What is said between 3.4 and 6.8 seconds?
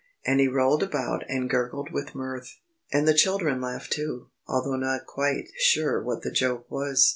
laughed too, although not quite sure what the joke